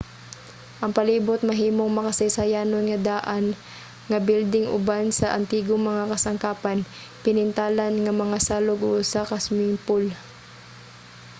ang 0.83 0.91
palibot 0.97 1.41
mahimong 1.49 1.91
makasaysayanon 1.95 2.83
nga 2.87 2.99
daan 3.09 3.45
nga 4.09 4.19
bilding 4.27 4.67
uban 4.77 5.05
sa 5.19 5.27
antigong 5.39 5.83
mga 5.89 6.03
kasangkapan 6.13 6.79
pinintalan 7.23 7.93
nga 8.03 8.13
mga 8.21 8.37
salog 8.47 8.79
ug 8.85 8.93
usa 9.01 9.21
ka 9.29 9.37
swimming 9.45 9.79
pool 9.85 10.05